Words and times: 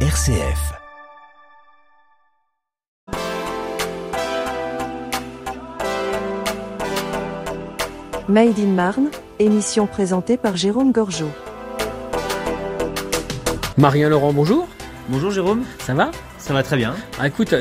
RCF. 0.00 0.76
Made 8.28 8.58
in 8.58 8.66
Marne, 8.74 9.08
émission 9.38 9.86
présentée 9.86 10.36
par 10.36 10.56
Jérôme 10.56 10.92
Gorgeau. 10.92 11.30
Marien 13.76 14.08
Laurent, 14.08 14.32
bonjour. 14.32 14.66
Bonjour 15.08 15.30
Jérôme, 15.30 15.62
Ça 15.78 15.94
va? 15.94 16.10
Ça 16.38 16.52
va 16.52 16.62
très 16.62 16.76
bien. 16.76 16.94
ah, 17.20 17.28
Écoute, 17.28 17.54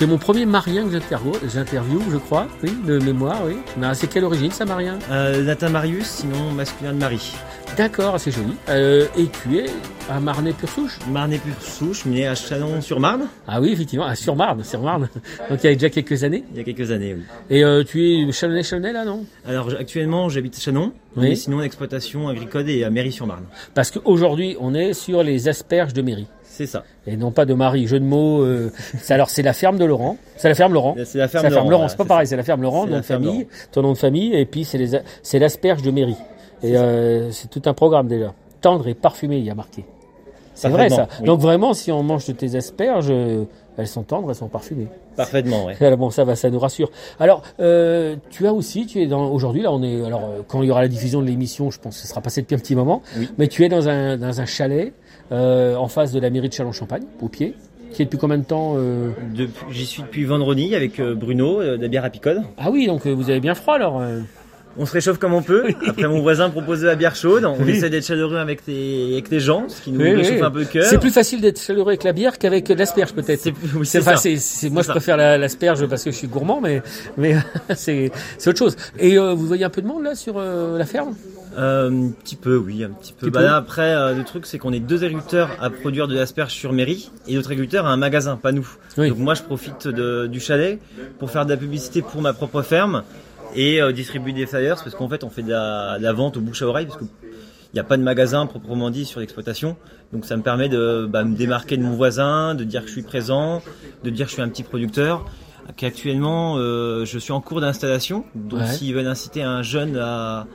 euh, 0.00 0.06
c'est 0.06 0.06
mon 0.06 0.18
premier 0.18 0.46
Marien 0.46 0.84
que 0.84 0.92
j'interview, 0.92 1.32
j'interview, 1.46 2.00
je 2.10 2.16
crois, 2.16 2.48
oui, 2.62 2.72
de 2.86 2.98
mémoire, 2.98 3.42
oui. 3.46 3.56
Mais 3.76 3.92
C'est 3.94 4.06
quelle 4.08 4.24
origine 4.24 4.50
ça, 4.50 4.64
Marien? 4.64 4.98
Euh, 5.10 5.42
Nathan 5.42 5.70
Marius, 5.70 6.06
sinon 6.06 6.50
masculin 6.52 6.92
de 6.94 6.98
Marie. 6.98 7.34
D'accord, 7.76 8.18
c'est 8.18 8.30
joli. 8.32 8.52
Euh, 8.68 9.06
et 9.16 9.26
tu 9.26 9.58
es 9.58 9.66
à 10.10 10.18
Marnay-Pur-Souche 10.18 10.98
Marne 11.08 11.32
et 11.32 11.38
pure 11.38 11.60
souche, 11.62 12.04
né 12.04 12.26
à 12.26 12.34
Chalon-sur-Marne, 12.34 13.28
Ah 13.46 13.60
oui, 13.60 13.70
effectivement, 13.72 14.06
à 14.06 14.16
sur 14.16 14.34
Marne, 14.34 14.64
sur 14.64 14.82
Marne. 14.82 15.08
Donc 15.50 15.60
il 15.62 15.66
y 15.66 15.70
a 15.70 15.74
déjà 15.74 15.88
quelques 15.88 16.24
années. 16.24 16.44
il 16.50 16.58
y 16.58 16.60
a 16.60 16.64
quelques 16.64 16.90
années, 16.90 17.14
oui. 17.14 17.22
Et 17.48 17.62
euh, 17.62 17.84
tu 17.84 18.02
es 18.04 18.32
Chalonnais-Chalonnais 18.32 18.92
là, 18.92 19.04
non? 19.04 19.24
Alors 19.46 19.70
actuellement, 19.78 20.28
j'habite 20.28 20.58
Oui. 20.66 20.92
mais 21.16 21.34
sinon 21.36 21.60
l'exploitation 21.60 22.28
agricole 22.28 22.68
est 22.68 22.82
à 22.82 22.90
Mairie-sur-Marne. 22.90 23.44
Parce 23.74 23.90
qu'aujourd'hui, 23.90 24.56
on 24.60 24.74
est 24.74 24.92
sur 24.92 25.22
les 25.22 25.48
asperges 25.48 25.92
de 25.92 26.02
mairie. 26.02 26.26
C'est 26.60 26.66
ça. 26.66 26.84
Et 27.06 27.16
non 27.16 27.30
pas 27.30 27.46
de 27.46 27.54
Marie, 27.54 27.86
jeu 27.86 27.98
de 27.98 28.04
mots. 28.04 28.42
euh, 28.42 28.70
alors 29.08 29.30
c'est 29.30 29.40
la 29.40 29.54
ferme 29.54 29.78
de 29.78 29.86
Laurent. 29.86 30.18
C'est 30.36 30.50
la 30.50 30.54
ferme 30.54 30.74
Laurent. 30.74 30.94
C'est 31.06 31.16
la 31.16 31.26
ferme 31.26 31.44
C'est 31.44 31.48
la 31.48 31.56
ferme 31.56 31.70
Laurent, 31.70 31.88
c'est 31.88 31.96
pas 31.96 32.04
pareil, 32.04 32.26
c'est 32.26 32.36
la 32.36 32.42
ferme 32.42 32.60
Laurent, 32.60 32.86
nom 32.86 32.98
de 32.98 33.02
famille, 33.02 33.46
ton 33.72 33.80
nom 33.80 33.92
de 33.92 33.96
famille, 33.96 34.34
et 34.34 34.44
puis 34.44 34.64
c'est 34.64 35.38
l'asperge 35.38 35.80
de 35.80 35.90
mairie. 35.90 36.18
Et 36.62 36.76
euh, 36.76 37.30
c'est 37.30 37.48
tout 37.48 37.62
un 37.64 37.72
programme 37.72 38.08
déjà. 38.08 38.34
Tendre 38.60 38.88
et 38.88 38.94
parfumé, 38.94 39.38
il 39.38 39.44
y 39.44 39.48
a 39.48 39.54
marqué. 39.54 39.86
C'est 40.62 40.68
vrai 40.68 40.88
ça. 40.90 41.08
Oui. 41.20 41.26
Donc 41.26 41.40
vraiment, 41.40 41.74
si 41.74 41.90
on 41.92 42.02
mange 42.02 42.26
de 42.26 42.32
tes 42.32 42.54
asperges, 42.56 43.08
euh, 43.10 43.44
elles 43.76 43.86
sont 43.86 44.02
tendres, 44.02 44.28
elles 44.30 44.36
sont 44.36 44.48
parfumées. 44.48 44.88
Parfaitement. 45.16 45.68
Alors 45.80 45.98
bon, 45.98 46.10
ça 46.10 46.24
va, 46.24 46.36
ça 46.36 46.50
nous 46.50 46.58
rassure. 46.58 46.90
Alors, 47.18 47.42
euh, 47.60 48.16
tu 48.30 48.46
as 48.46 48.52
aussi, 48.52 48.86
tu 48.86 49.00
es 49.00 49.06
dans 49.06 49.30
aujourd'hui 49.30 49.62
là, 49.62 49.72
on 49.72 49.82
est 49.82 50.04
alors 50.04 50.24
euh, 50.24 50.42
quand 50.46 50.62
il 50.62 50.68
y 50.68 50.70
aura 50.70 50.82
la 50.82 50.88
diffusion 50.88 51.20
de 51.22 51.26
l'émission, 51.26 51.70
je 51.70 51.78
pense 51.78 51.96
que 51.96 52.02
ce 52.02 52.08
sera 52.08 52.20
passé 52.20 52.42
depuis 52.42 52.54
un 52.54 52.58
petit 52.58 52.74
moment, 52.76 53.02
Oui. 53.18 53.28
mais 53.38 53.48
tu 53.48 53.64
es 53.64 53.68
dans 53.68 53.88
un 53.88 54.16
dans 54.16 54.40
un 54.40 54.46
chalet 54.46 54.92
euh, 55.32 55.76
en 55.76 55.88
face 55.88 56.12
de 56.12 56.20
la 56.20 56.30
mairie 56.30 56.48
de 56.48 56.54
Châlons-Champagne, 56.54 57.04
au 57.22 57.28
pied. 57.28 57.54
Qui 57.92 58.02
est 58.02 58.04
depuis 58.04 58.18
combien 58.18 58.38
de 58.38 58.44
temps 58.44 58.74
euh 58.76 59.10
J'y 59.70 59.84
suis 59.84 60.02
depuis 60.02 60.24
vendredi 60.24 60.76
avec 60.76 61.00
euh, 61.00 61.16
Bruno 61.16 61.60
de 61.60 61.76
la 61.82 61.88
bière 61.88 62.04
à 62.04 62.10
Picode. 62.10 62.42
Ah 62.56 62.70
oui, 62.70 62.86
donc 62.86 63.04
vous 63.06 63.30
avez 63.30 63.40
bien 63.40 63.54
froid 63.54 63.74
alors. 63.74 64.00
On 64.78 64.86
se 64.86 64.92
réchauffe 64.92 65.18
comme 65.18 65.34
on 65.34 65.42
peut. 65.42 65.64
Après, 65.88 66.06
mon 66.06 66.20
voisin 66.22 66.48
propose 66.48 66.80
de 66.82 66.86
la 66.86 66.94
bière 66.94 67.16
chaude. 67.16 67.44
On 67.44 67.60
Oui. 67.62 67.72
essaie 67.72 67.90
d'être 67.90 68.06
chaleureux 68.06 68.36
avec 68.36 68.60
les, 68.68 69.18
avec 69.26 69.40
gens, 69.40 69.68
ce 69.68 69.82
qui 69.82 69.90
nous 69.90 70.00
Oui, 70.00 70.14
réchauffe 70.14 70.36
oui. 70.36 70.42
un 70.42 70.50
peu 70.50 70.60
le 70.60 70.64
cœur. 70.64 70.84
C'est 70.84 70.98
plus 70.98 71.10
facile 71.10 71.40
d'être 71.40 71.60
chaleureux 71.60 71.88
avec 71.90 72.04
la 72.04 72.12
bière 72.12 72.38
qu'avec 72.38 72.66
de 72.66 72.74
l'asperge 72.74 73.12
peut-être. 73.12 73.40
C'est- 73.40 73.50
oui, 73.74 73.84
C'est- 73.84 73.84
c'est 73.84 73.98
enfin, 73.98 74.12
ça. 74.16 74.22
c'est- 74.22 74.36
c'est- 74.36 74.70
moi 74.70 74.82
je 74.82 74.86
ça. 74.86 74.92
préfère 74.92 75.16
la- 75.16 75.36
l'asperge 75.38 75.84
parce 75.86 76.04
que 76.04 76.12
je 76.12 76.16
suis 76.16 76.28
gourmand, 76.28 76.60
mais 76.60 76.82
mais 77.16 77.34
c'est 77.74 78.12
c'est 78.38 78.50
autre 78.50 78.58
chose. 78.60 78.76
Et 78.98 79.18
euh, 79.18 79.34
vous 79.34 79.46
voyez 79.46 79.64
un 79.64 79.70
peu 79.70 79.82
de 79.82 79.86
monde 79.88 80.04
là 80.04 80.14
sur 80.14 80.34
euh, 80.38 80.78
la 80.78 80.86
ferme? 80.86 81.14
Euh, 81.58 81.90
un 81.90 82.10
petit 82.22 82.36
peu, 82.36 82.56
oui, 82.56 82.84
un 82.84 82.90
petit 82.90 83.12
peu. 83.12 83.26
Petit 83.26 83.30
Bah 83.32 83.40
peu. 83.40 83.44
là, 83.46 83.56
après, 83.56 83.92
euh, 83.92 84.14
le 84.14 84.22
truc, 84.22 84.46
c'est 84.46 84.58
qu'on 84.58 84.72
est 84.72 84.78
deux 84.78 85.02
agriculteurs 85.02 85.50
à 85.60 85.68
produire 85.68 86.06
de 86.06 86.14
l'asperge 86.14 86.52
sur 86.52 86.72
mairie 86.72 87.10
et 87.26 87.34
d'autres 87.34 87.50
agriculteurs 87.50 87.86
à 87.86 87.90
un 87.90 87.96
magasin, 87.96 88.36
pas 88.40 88.52
nous. 88.52 88.68
Oui. 88.96 89.08
Donc 89.08 89.18
moi, 89.18 89.34
je 89.34 89.42
profite 89.42 89.88
de- 89.88 90.28
du 90.28 90.38
chalet 90.38 90.78
pour 91.18 91.28
faire 91.32 91.44
de 91.46 91.50
la 91.50 91.56
publicité 91.56 92.02
pour 92.02 92.22
ma 92.22 92.32
propre 92.32 92.62
ferme 92.62 93.02
et 93.54 93.80
euh, 93.80 93.92
distribuer 93.92 94.32
des 94.32 94.46
flyers 94.46 94.76
parce 94.76 94.94
qu'en 94.94 95.08
fait, 95.08 95.24
on 95.24 95.30
fait 95.30 95.42
de 95.42 95.50
la, 95.50 95.98
de 95.98 96.02
la 96.02 96.12
vente 96.12 96.36
au 96.36 96.40
bouche 96.40 96.62
à 96.62 96.66
oreille 96.66 96.86
parce 96.86 96.98
que 96.98 97.04
il 97.72 97.74
n'y 97.76 97.80
a 97.80 97.84
pas 97.84 97.96
de 97.96 98.02
magasin 98.02 98.46
proprement 98.46 98.90
dit 98.90 99.04
sur 99.04 99.20
l'exploitation. 99.20 99.76
Donc 100.12 100.24
ça 100.24 100.36
me 100.36 100.42
permet 100.42 100.68
de 100.68 101.06
bah, 101.08 101.22
me 101.22 101.36
démarquer 101.36 101.76
de 101.76 101.82
mon 101.84 101.94
voisin, 101.94 102.56
de 102.56 102.64
dire 102.64 102.80
que 102.82 102.88
je 102.88 102.92
suis 102.94 103.02
présent, 103.02 103.62
de 104.02 104.10
dire 104.10 104.26
que 104.26 104.30
je 104.30 104.34
suis 104.34 104.42
un 104.42 104.48
petit 104.48 104.64
producteur. 104.64 105.24
Qu'actuellement, 105.76 106.56
euh, 106.58 107.04
je 107.04 107.16
suis 107.18 107.30
en 107.32 107.40
cours 107.40 107.60
d'installation. 107.60 108.24
Donc 108.34 108.60
Ouais. 108.60 108.66
s'ils 108.66 108.92
veulent 108.92 109.06
inciter 109.06 109.42
un 109.44 109.62
jeune 109.62 109.96
à 109.96 110.46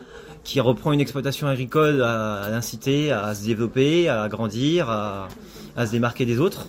qui 0.43 0.59
reprend 0.59 0.91
une 0.91 0.99
exploitation 0.99 1.47
agricole 1.47 2.01
à, 2.03 2.35
à 2.35 2.49
l'inciter 2.49 3.11
à 3.13 3.33
se 3.33 3.45
développer, 3.45 4.09
à 4.09 4.27
grandir, 4.27 4.89
à, 4.89 5.29
à 5.77 5.85
se 5.85 5.91
démarquer 5.93 6.25
des 6.25 6.39
autres. 6.39 6.67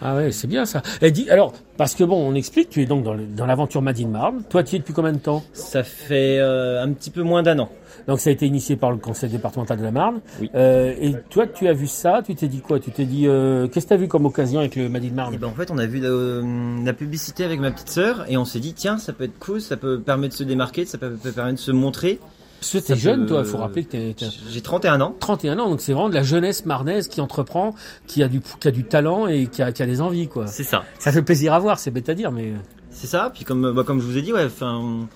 Ah 0.00 0.16
ouais, 0.16 0.32
c'est 0.32 0.46
bien 0.46 0.64
ça. 0.64 0.82
Et 1.02 1.10
dis, 1.10 1.28
alors, 1.30 1.52
parce 1.76 1.94
que 1.94 2.04
bon, 2.04 2.16
on 2.16 2.34
explique, 2.34 2.70
tu 2.70 2.82
es 2.82 2.86
donc 2.86 3.04
dans, 3.04 3.46
l'aventure 3.46 3.82
Madine 3.82 4.10
Marne. 4.10 4.42
Toi, 4.48 4.62
tu 4.62 4.74
y 4.74 4.76
es 4.76 4.78
depuis 4.78 4.94
combien 4.94 5.12
de 5.12 5.18
temps? 5.18 5.42
Ça 5.52 5.82
fait 5.82 6.38
euh, 6.38 6.82
un 6.82 6.92
petit 6.92 7.10
peu 7.10 7.22
moins 7.22 7.42
d'un 7.42 7.58
an. 7.58 7.68
Donc 8.06 8.20
ça 8.20 8.30
a 8.30 8.32
été 8.32 8.46
initié 8.46 8.76
par 8.76 8.90
le 8.90 8.96
conseil 8.98 9.28
départemental 9.28 9.78
de 9.78 9.82
la 9.82 9.90
Marne. 9.90 10.20
Oui. 10.40 10.50
Euh, 10.54 10.94
et 11.00 11.14
toi, 11.30 11.46
tu 11.46 11.68
as 11.68 11.72
vu 11.72 11.86
ça, 11.86 12.22
tu 12.24 12.34
t'es 12.34 12.48
dit 12.48 12.60
quoi? 12.60 12.80
Tu 12.80 12.90
t'es 12.90 13.04
dit, 13.04 13.26
euh, 13.26 13.66
qu'est-ce 13.66 13.86
que 13.86 13.88
tu 13.88 13.94
as 13.94 13.98
vu 13.98 14.08
comme 14.08 14.26
occasion 14.26 14.60
avec 14.60 14.76
le 14.76 14.88
Madine 14.88 15.14
Marne 15.14 15.34
Et 15.34 15.38
ben 15.38 15.48
en 15.48 15.52
fait, 15.52 15.70
on 15.70 15.78
a 15.78 15.86
vu 15.86 16.00
la, 16.00 16.84
la 16.84 16.92
publicité 16.92 17.44
avec 17.44 17.60
ma 17.60 17.70
petite 17.70 17.90
sœur 17.90 18.24
et 18.28 18.36
on 18.36 18.44
s'est 18.44 18.60
dit 18.60 18.74
tiens, 18.74 18.98
ça 18.98 19.12
peut 19.12 19.24
être 19.24 19.38
cool, 19.38 19.60
ça 19.60 19.76
peut 19.76 20.00
permettre 20.00 20.34
de 20.34 20.38
se 20.38 20.44
démarquer, 20.44 20.84
ça 20.84 20.98
peut, 20.98 21.10
peut 21.10 21.32
permettre 21.32 21.56
de 21.56 21.62
se 21.62 21.72
montrer. 21.72 22.20
Parce 22.60 22.72
que 22.72 22.78
t'es 22.78 22.96
jeune, 22.96 23.20
peut- 23.22 23.26
toi, 23.28 23.42
il 23.44 23.46
faut 23.46 23.58
rappeler 23.58 23.84
que 23.84 23.90
t'es, 23.90 24.14
t'es 24.14 24.26
J'ai 24.50 24.60
31 24.60 25.00
ans. 25.00 25.14
31 25.20 25.58
ans, 25.60 25.70
donc 25.70 25.80
c'est 25.80 25.92
vraiment 25.92 26.08
de 26.08 26.14
la 26.14 26.22
jeunesse 26.22 26.66
marnaise 26.66 27.06
qui 27.08 27.20
entreprend, 27.20 27.74
qui 28.06 28.22
a 28.22 28.28
du, 28.28 28.40
qui 28.40 28.66
a 28.68 28.70
du 28.72 28.84
talent 28.84 29.26
et 29.28 29.46
qui 29.46 29.62
a, 29.62 29.70
qui 29.72 29.82
a 29.82 29.86
des 29.86 30.00
envies, 30.00 30.28
quoi. 30.28 30.46
C'est 30.48 30.64
ça. 30.64 30.82
Ça 30.98 31.12
fait 31.12 31.22
plaisir 31.22 31.52
à 31.54 31.58
voir, 31.58 31.78
c'est 31.78 31.90
bête 31.90 32.08
à 32.08 32.14
dire, 32.14 32.32
mais... 32.32 32.52
C'est 32.90 33.06
ça. 33.06 33.30
Puis 33.32 33.44
comme 33.44 33.72
bah, 33.72 33.84
comme 33.84 34.00
je 34.00 34.06
vous 34.06 34.16
ai 34.16 34.22
dit, 34.22 34.32
ouais, 34.32 34.44
enfin. 34.46 35.06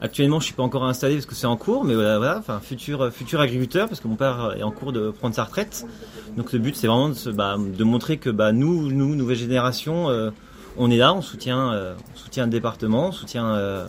Actuellement, 0.00 0.40
je 0.40 0.46
suis 0.46 0.54
pas 0.54 0.64
encore 0.64 0.84
installé 0.84 1.14
parce 1.14 1.26
que 1.26 1.36
c'est 1.36 1.46
en 1.46 1.56
cours, 1.56 1.84
mais 1.84 1.94
voilà, 1.94 2.18
voilà, 2.18 2.38
enfin, 2.38 2.58
futur, 2.60 3.12
futur 3.12 3.40
agriculteur 3.40 3.86
parce 3.88 4.00
que 4.00 4.08
mon 4.08 4.16
père 4.16 4.52
est 4.58 4.64
en 4.64 4.72
cours 4.72 4.92
de 4.92 5.10
prendre 5.12 5.32
sa 5.32 5.44
retraite. 5.44 5.86
Donc 6.36 6.52
le 6.52 6.58
but, 6.58 6.74
c'est 6.74 6.88
vraiment 6.88 7.08
de, 7.10 7.14
se- 7.14 7.30
bah, 7.30 7.54
de 7.56 7.84
montrer 7.84 8.16
que 8.16 8.28
bah, 8.28 8.50
nous, 8.50 8.90
nous, 8.90 9.14
nouvelle 9.14 9.36
génération, 9.36 10.10
euh, 10.10 10.30
on 10.76 10.90
est 10.90 10.96
là, 10.96 11.14
on 11.14 11.22
soutient, 11.22 11.72
euh, 11.72 11.94
on 12.12 12.18
soutient 12.18 12.46
le 12.46 12.50
département, 12.50 13.08
on 13.08 13.12
soutient, 13.12 13.54
euh, 13.54 13.86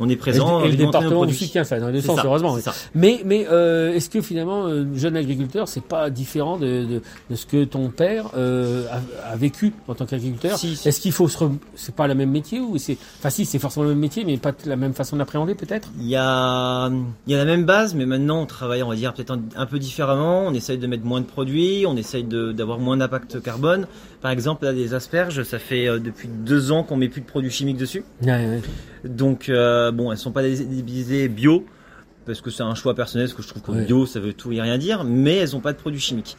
on 0.00 0.08
est 0.08 0.16
présent. 0.16 0.64
et 0.64 0.68
le, 0.68 0.74
et 0.74 0.76
département 0.76 1.24
nous 1.26 1.32
soutient, 1.32 1.62
ça, 1.64 1.78
dans 1.78 1.88
les 1.88 2.00
sens, 2.00 2.16
ça, 2.16 2.22
heureusement. 2.26 2.54
oui. 2.54 2.62
Mais, 2.94 3.20
mais 3.24 3.46
euh, 3.50 3.92
est-ce 3.94 4.10
que 4.10 4.20
finalement, 4.20 4.66
euh, 4.66 4.84
jeune 4.94 5.16
agriculteur, 5.16 5.68
c'est 5.68 5.84
pas 5.84 6.10
différent 6.10 6.56
de, 6.58 6.84
de, 6.84 7.02
de 7.30 7.36
ce 7.36 7.46
que 7.46 7.64
ton 7.64 7.88
père 7.90 8.30
euh, 8.36 8.84
a, 8.90 9.32
a 9.32 9.36
vécu 9.36 9.72
en 9.88 9.94
tant 9.94 10.06
qu'agriculteur 10.06 10.58
Si, 10.58 10.74
si. 10.76 10.88
Est-ce 10.88 11.00
qu'il 11.00 11.12
faut 11.12 11.28
se, 11.28 11.38
re- 11.38 11.52
c'est 11.74 11.94
pas 11.94 12.08
le 12.08 12.14
même 12.14 12.30
métier 12.30 12.60
ou 12.60 12.78
c'est, 12.78 12.96
enfin 13.18 13.30
si, 13.30 13.44
c'est 13.44 13.58
forcément 13.58 13.84
le 13.84 13.90
même 13.90 13.98
métier, 14.00 14.24
mais 14.24 14.36
pas 14.38 14.52
la 14.66 14.76
même 14.76 14.94
façon 14.94 15.16
d'appréhender 15.16 15.54
peut-être? 15.54 15.88
Il 16.00 16.08
y 16.08 16.16
a, 16.16 16.90
il 17.26 17.32
y 17.32 17.34
a 17.34 17.38
la 17.38 17.44
même 17.44 17.64
base, 17.64 17.94
mais 17.94 18.06
maintenant 18.06 18.40
on 18.42 18.46
travaille, 18.46 18.82
on 18.82 18.88
va 18.88 18.96
dire 18.96 19.12
peut-être 19.14 19.32
un, 19.32 19.40
un 19.56 19.66
peu 19.66 19.78
différemment. 19.78 20.46
On 20.46 20.54
essaye 20.54 20.78
de 20.78 20.86
mettre 20.86 21.04
moins 21.04 21.20
de 21.20 21.26
produits, 21.26 21.84
on 21.86 21.96
essaye 21.96 22.24
d'avoir 22.24 22.78
moins 22.78 22.96
d'impact 22.96 23.40
carbone. 23.42 23.86
Par 24.22 24.30
exemple, 24.30 24.64
là, 24.64 24.72
les 24.72 24.92
asperges, 24.94 25.42
ça 25.44 25.58
fait 25.58 25.86
depuis 25.98 26.28
deux 26.28 26.72
ans 26.72 26.82
qu'on 26.82 26.96
met 26.96 27.08
plus 27.08 27.22
de 27.22 27.26
produits 27.26 27.50
chimiques 27.50 27.78
dessus. 27.78 28.04
ouais, 28.22 28.28
ouais. 28.30 28.60
Donc 29.04 29.48
euh, 29.48 29.90
bon, 29.92 30.12
elles 30.12 30.18
sont 30.18 30.32
pas 30.32 30.42
labellisées 30.42 31.28
bio 31.28 31.64
parce 32.26 32.40
que 32.40 32.50
c'est 32.50 32.62
un 32.62 32.74
choix 32.74 32.94
personnel, 32.94 33.26
parce 33.26 33.36
que 33.36 33.42
je 33.42 33.48
trouve 33.48 33.62
que 33.62 33.72
bio 33.86 34.06
ça 34.06 34.20
veut 34.20 34.32
tout 34.34 34.52
et 34.52 34.60
rien 34.60 34.78
dire, 34.78 35.04
mais 35.04 35.36
elles 35.36 35.56
ont 35.56 35.60
pas 35.60 35.72
de 35.72 35.78
produits 35.78 36.00
chimiques. 36.00 36.36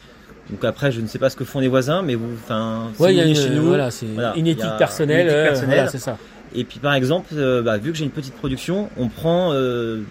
Donc 0.50 0.64
après, 0.64 0.90
je 0.92 1.00
ne 1.00 1.06
sais 1.06 1.18
pas 1.18 1.30
ce 1.30 1.36
que 1.36 1.44
font 1.44 1.60
les 1.60 1.68
voisins, 1.68 2.02
mais 2.02 2.14
vous, 2.16 2.26
enfin, 2.42 2.90
si 2.96 3.02
Ouais, 3.02 3.14
une, 3.28 3.34
chez 3.34 3.50
nous, 3.50 3.62
voilà, 3.66 3.90
c'est 3.90 4.06
voilà, 4.06 4.34
une 4.36 4.46
éthique 4.46 4.64
a 4.64 4.70
personnelle, 4.72 5.20
une 5.20 5.26
éthique 5.28 5.36
euh, 5.38 5.44
personnelle. 5.48 5.74
voilà, 5.76 5.90
c'est 5.90 5.98
ça. 5.98 6.18
Et 6.54 6.64
puis 6.64 6.78
par 6.80 6.94
exemple, 6.94 7.28
euh, 7.34 7.62
bah, 7.62 7.78
vu 7.78 7.92
que 7.92 7.98
j'ai 7.98 8.04
une 8.04 8.10
petite 8.10 8.34
production, 8.34 8.90
on 8.96 9.08
prend 9.08 9.52
euh, 9.52 10.02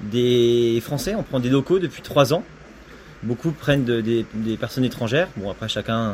des 0.00 0.80
Français, 0.82 1.14
on 1.14 1.22
prend 1.22 1.40
des 1.40 1.48
locaux 1.50 1.78
depuis 1.78 2.02
trois 2.02 2.32
ans. 2.32 2.42
Beaucoup 3.22 3.50
prennent 3.50 3.84
de- 3.84 4.00
des, 4.00 4.24
des 4.34 4.56
personnes 4.56 4.84
étrangères. 4.84 5.28
Bon 5.36 5.50
après 5.50 5.68
chacun 5.68 6.12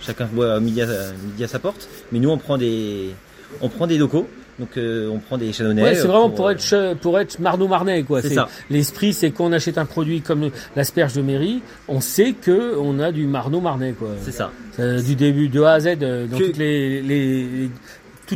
chacun 0.00 0.26
voit 0.32 0.60
midi 0.60 0.82
à, 0.82 0.86
midi 1.24 1.44
à 1.44 1.48
sa 1.48 1.58
porte. 1.58 1.88
Mais 2.10 2.18
nous 2.18 2.28
on 2.28 2.36
prend 2.38 2.58
des 2.58 3.10
on 3.62 3.68
prend 3.68 3.86
des 3.86 3.96
locaux. 3.98 4.28
Donc 4.58 4.76
euh, 4.76 5.08
on 5.08 5.18
prend 5.18 5.38
des 5.38 5.52
Channonnais. 5.52 5.82
Ouais, 5.82 5.94
c'est 5.94 6.06
vraiment 6.06 6.28
pour, 6.28 6.36
pour 6.36 6.48
euh, 6.48 6.52
être 6.52 6.94
pour 7.00 7.18
être 7.18 7.38
marno-marnais 7.38 8.02
quoi. 8.02 8.20
C'est 8.20 8.34
ça. 8.34 8.48
l'esprit, 8.70 9.12
c'est 9.14 9.30
qu'on 9.30 9.50
achète 9.52 9.78
un 9.78 9.86
produit 9.86 10.20
comme 10.20 10.50
l'asperge 10.76 11.14
de 11.14 11.22
mairie, 11.22 11.62
on 11.88 12.00
sait 12.00 12.34
que 12.34 12.76
on 12.78 12.98
a 13.00 13.12
du 13.12 13.26
marno-marnais 13.26 13.94
quoi. 13.98 14.10
C'est 14.22 14.30
ça. 14.32 14.50
Euh, 14.78 15.00
du 15.00 15.16
début 15.16 15.48
de 15.48 15.62
A 15.62 15.72
à 15.72 15.80
Z 15.80 15.96
dans 15.98 16.38
Que- 16.38 16.44
toutes 16.44 16.58
les, 16.58 17.00
les 17.02 17.70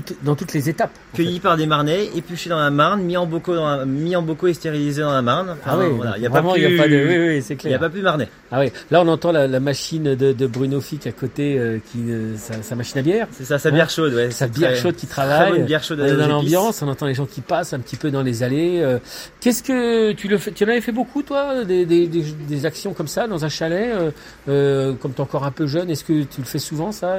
toutes, 0.00 0.16
dans 0.24 0.34
toutes 0.34 0.52
les 0.52 0.68
étapes. 0.68 0.90
Cueilli 1.14 1.40
par 1.40 1.56
des 1.56 1.66
Marnais, 1.66 2.08
épluché 2.14 2.48
dans 2.50 2.58
la 2.58 2.70
Marne, 2.70 3.02
mis 3.02 3.16
en 3.16 3.26
bocaux, 3.26 3.54
dans 3.54 3.68
la- 3.78 3.84
mis 3.84 4.14
en 4.16 4.22
bocaux 4.22 4.46
et 4.48 4.54
stérilisé 4.54 5.02
dans 5.02 5.12
la 5.12 5.22
Marne. 5.22 5.50
Enfin, 5.50 5.70
Ah 5.72 5.78
oui, 5.78 5.86
voilà, 5.96 6.14
il 6.16 6.22
y 6.22 6.26
a 6.26 6.30
pas 6.30 6.34
vraiment, 6.40 6.52
plus, 6.52 6.62
il 6.62 6.70
y 6.70 6.74
a 6.78 6.82
pas 6.82 6.88
de, 6.88 6.96
oui, 6.96 7.28
oui, 7.36 7.42
c'est 7.42 7.54
il 7.54 7.56
y 7.56 7.60
clair. 7.60 7.76
a 7.76 7.78
pas 7.80 7.88
plus 7.90 8.02
Marnais. 8.02 8.28
Ah 8.52 8.60
oui, 8.60 8.70
là 8.90 9.02
on 9.02 9.08
entend 9.08 9.32
la, 9.32 9.46
la 9.46 9.60
machine 9.60 10.14
de, 10.14 10.32
de 10.32 10.46
Bruno 10.46 10.80
Fick 10.80 11.06
à 11.06 11.12
côté, 11.12 11.58
euh, 11.58 11.78
qui, 11.90 11.98
euh, 12.10 12.36
sa, 12.36 12.62
sa 12.62 12.74
machine 12.76 12.98
à 12.98 13.02
bière, 13.02 13.26
C'est 13.32 13.44
ça, 13.44 13.58
sa 13.58 13.70
bière 13.70 13.90
chaude, 13.90 14.14
ouais. 14.14 14.30
sa 14.30 14.46
bière 14.46 14.72
très- 14.72 14.80
chaude 14.80 14.94
qui 14.96 15.06
Très 15.06 15.22
travaille. 15.22 15.52
bonne 15.52 15.64
bière 15.64 15.82
chaude 15.82 15.98
dans 15.98 16.26
l'ambiance, 16.28 16.82
on 16.82 16.88
entend 16.88 17.06
les 17.06 17.14
gens 17.14 17.26
qui 17.26 17.40
passent 17.40 17.72
un 17.72 17.80
petit 17.80 17.96
peu 17.96 18.10
dans 18.10 18.22
les 18.22 18.42
allées. 18.42 18.80
euh. 18.82 18.98
Qu'est-ce 19.40 19.62
que 19.62 20.12
tu 20.12 20.28
le 20.28 20.38
fais, 20.38 20.52
tu 20.52 20.64
en 20.64 20.68
avais 20.68 20.80
fait 20.80 20.92
beaucoup 20.92 21.22
toi, 21.22 21.64
des, 21.64 21.86
des, 21.86 22.06
des, 22.06 22.22
des 22.48 22.66
actions 22.66 22.92
comme 22.94 23.08
ça 23.08 23.26
dans 23.26 23.44
un 23.44 23.48
chalet, 23.48 23.94
euh, 23.94 24.10
euh, 24.48 24.92
comme 24.94 25.12
t'es 25.12 25.20
encore 25.20 25.44
un 25.44 25.50
peu 25.50 25.66
jeune, 25.66 25.90
est-ce 25.90 26.04
que 26.04 26.22
tu 26.22 26.40
le 26.40 26.44
fais 26.46 26.58
souvent 26.58 26.92
ça? 26.92 27.16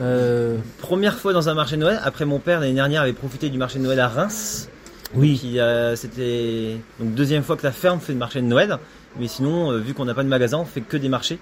Euh, 0.00 0.56
Première 0.78 1.18
fois 1.18 1.32
dans 1.32 1.48
un 1.48 1.54
marché 1.54 1.76
de 1.76 1.82
Noël. 1.82 2.00
Après, 2.04 2.24
mon 2.24 2.38
père 2.38 2.60
l'année 2.60 2.74
dernière 2.74 3.02
avait 3.02 3.12
profité 3.12 3.48
du 3.50 3.58
marché 3.58 3.78
de 3.78 3.84
Noël 3.84 4.00
à 4.00 4.08
Reims. 4.08 4.68
Oui. 5.14 5.38
Qui, 5.38 5.60
euh, 5.60 5.94
c'était 5.96 6.76
donc 6.98 7.14
deuxième 7.14 7.42
fois 7.42 7.56
que 7.56 7.64
la 7.64 7.72
ferme 7.72 8.00
fait 8.00 8.12
le 8.12 8.18
marché 8.18 8.40
de 8.40 8.46
Noël. 8.46 8.78
Mais 9.18 9.28
sinon, 9.28 9.72
euh, 9.72 9.78
vu 9.78 9.94
qu'on 9.94 10.04
n'a 10.04 10.14
pas 10.14 10.24
de 10.24 10.28
magasin, 10.28 10.58
on 10.58 10.64
fait 10.64 10.80
que 10.80 10.96
des 10.96 11.08
marchés. 11.08 11.38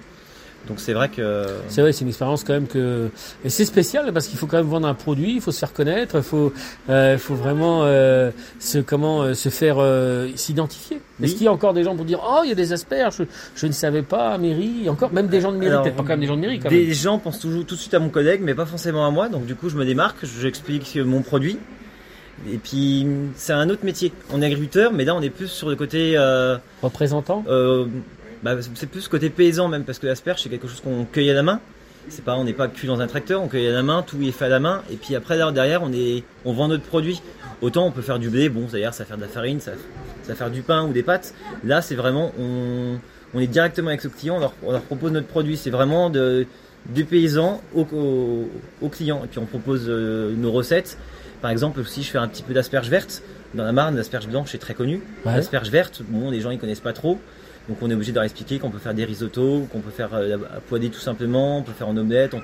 Donc 0.69 0.79
c'est 0.79 0.93
vrai 0.93 1.09
que 1.09 1.47
C'est 1.69 1.81
vrai, 1.81 1.93
c'est 1.93 2.03
une 2.03 2.09
expérience 2.09 2.45
quand 2.45 2.53
même 2.53 2.67
que 2.67 3.09
et 3.45 3.49
c'est 3.49 3.65
spécial 3.65 4.12
parce 4.12 4.27
qu'il 4.29 4.39
faut 4.39 4.47
quand 4.47 4.59
même 4.59 4.67
vendre 4.67 4.87
un 4.87 4.95
produit, 4.95 5.35
il 5.37 5.41
faut 5.41 5.53
se 5.53 5.59
faire 5.59 5.73
connaître, 5.73 6.17
il 6.17 6.23
faut, 6.23 6.53
euh, 6.89 7.15
il 7.15 7.19
faut 7.19 7.35
vraiment 7.35 7.81
euh, 7.85 8.31
se 8.59 8.79
comment 8.79 9.23
euh, 9.23 9.35
se 9.35 9.49
faire 9.49 9.77
euh, 9.79 10.29
s'identifier. 10.37 11.01
Oui. 11.19 11.27
Est-ce 11.27 11.35
qu'il 11.35 11.45
y 11.45 11.49
a 11.49 11.53
encore 11.53 11.73
des 11.73 11.83
gens 11.83 11.97
pour 11.97 12.05
dire 12.05 12.21
oh 12.23 12.41
il 12.45 12.51
y 12.51 12.53
a 12.53 12.55
des 12.55 12.73
asperges, 12.73 13.17
je, 13.19 13.25
je 13.57 13.67
ne 13.67 13.73
savais 13.73 14.03
pas, 14.03 14.37
mairie, 14.39 14.89
encore 14.89 15.12
même 15.12 15.29
des 15.29 15.41
gens 15.41 15.53
de 15.53 15.57
mairie, 15.57 15.83
peut-être 15.83 15.97
pas 15.97 16.03
quand 16.03 16.09
même 16.11 16.21
des 16.21 16.27
gens 16.27 16.37
de 16.37 16.43
mairie 16.43 16.59
quand 16.61 16.71
même. 16.71 16.79
des 16.79 16.93
gens 16.93 17.19
pensent 17.19 17.41
toujours 17.41 17.65
tout 17.65 17.75
de 17.75 17.81
suite 17.81 17.95
à 17.95 17.99
mon 17.99 18.11
collègue, 18.11 18.41
mais 18.45 18.55
pas 18.55 18.67
forcément 18.67 19.06
à 19.06 19.11
moi. 19.11 19.29
Donc 19.29 19.47
du 19.47 19.55
coup, 19.55 19.71
je 19.71 19.77
me 19.77 19.85
démarque, 19.85 20.19
j'explique 20.41 20.97
mon 20.97 21.23
produit. 21.23 21.59
Et 22.51 22.56
puis 22.56 23.06
c'est 23.35 23.53
un 23.53 23.69
autre 23.69 23.85
métier. 23.85 24.13
On 24.33 24.41
est 24.41 24.47
agriculteur, 24.47 24.93
mais 24.93 25.05
là 25.05 25.15
on 25.15 25.21
est 25.21 25.31
plus 25.31 25.49
sur 25.49 25.69
le 25.69 25.77
côté, 25.77 26.15
euh, 26.17 26.56
Représentant? 26.83 27.45
Bah, 28.43 28.57
c'est 28.75 28.87
plus 28.89 29.09
côté 29.09 29.31
paysan 29.31 29.69
même, 29.69 29.85
parce 29.85 29.99
que 29.99 30.07
l'asperge 30.07 30.43
c'est 30.43 30.49
quelque 30.49 30.69
chose 30.69 30.81
qu'on 30.81 31.05
cueille 31.05 31.31
à 31.31 31.35
la 31.35 31.43
main. 31.43 31.61
C'est 32.09 32.25
pas, 32.25 32.35
on 32.35 32.45
n'est 32.45 32.55
pas 32.55 32.67
cuit 32.67 32.89
dans 32.89 33.01
un 33.01 33.07
tracteur, 33.07 33.43
on 33.43 33.49
cueille 33.49 33.69
à 33.69 33.73
la 33.73 33.83
main, 33.83 34.03
tout 34.03 34.21
est 34.23 34.33
fait 34.33 34.47
à 34.47 34.49
la 34.49 34.59
main. 34.59 34.83
Et 34.91 34.97
puis 34.97 35.15
après 35.15 35.37
là, 35.37 35.53
derrière, 35.53 35.83
on 35.83 35.93
est, 35.93 36.25
on 36.47 36.53
vend 36.55 36.67
notre 36.67 36.83
produit. 36.85 37.21
Autant 37.61 37.87
on 37.87 37.91
peut 37.91 38.01
faire 38.01 38.19
du 38.19 38.31
blé, 38.31 38.49
bon 38.49 38.67
d'ailleurs 38.73 38.95
ça 38.95 39.05
va 39.05 39.09
faire 39.09 39.17
de 39.19 39.23
la 39.23 39.29
farine, 39.29 39.61
ça, 39.61 39.73
ça 40.23 40.33
va 40.33 40.35
faire 40.35 40.51
du 40.51 40.63
pain 40.63 40.87
ou 40.87 40.93
des 40.93 41.03
pâtes. 41.03 41.35
Là 41.63 41.83
c'est 41.83 41.95
vraiment, 41.95 42.33
on, 42.41 42.99
on 43.35 43.39
est 43.41 43.47
directement 43.47 43.89
avec 43.89 44.01
ce 44.01 44.09
client, 44.09 44.37
on 44.37 44.41
leur, 44.41 44.55
on 44.63 44.73
leur 44.73 44.81
propose 44.83 45.13
notre 45.13 45.27
produit. 45.27 45.59
C'est 45.59 45.71
vraiment 45.71 46.09
de, 46.09 46.47
du 46.87 47.05
paysan 47.05 47.61
au, 47.75 47.83
au, 47.93 48.49
au 48.81 48.89
client. 48.89 49.21
Et 49.25 49.29
puis 49.29 49.39
on 49.39 49.45
propose 49.47 49.85
euh, 49.89 50.35
nos 50.35 50.51
recettes. 50.53 50.97
Par 51.43 51.51
exemple, 51.51 51.85
si 51.85 52.03
je 52.03 52.11
fais 52.11 52.19
un 52.19 52.29
petit 52.29 52.43
peu 52.43 52.55
d'asperges 52.55 52.89
vertes, 52.89 53.23
dans 53.55 53.65
la 53.65 53.73
Marne, 53.73 53.95
l'asperge 53.97 54.27
blanche 54.27 54.55
est 54.55 54.59
très 54.59 54.75
connue. 54.75 55.03
Ouais. 55.27 55.35
L'asperge 55.37 55.69
verte, 55.71 56.03
bon, 56.09 56.31
les 56.31 56.41
gens 56.41 56.51
ils 56.51 56.59
connaissent 56.59 56.81
pas 56.81 56.95
trop. 56.95 57.19
Donc 57.70 57.78
on 57.82 57.88
est 57.90 57.94
obligé 57.94 58.11
de 58.11 58.17
leur 58.17 58.25
expliquer 58.25 58.58
qu'on 58.58 58.70
peut 58.70 58.81
faire 58.81 58.94
des 58.94 59.05
risottos, 59.05 59.69
qu'on 59.72 59.78
peut 59.78 59.93
faire 59.93 60.11
euh, 60.12 60.37
à 60.37 60.78
tout 60.78 60.99
simplement, 60.99 61.58
on 61.58 61.62
peut 61.62 61.72
faire 61.72 61.88
en 61.88 61.96
omelette, 61.96 62.34
en, 62.34 62.40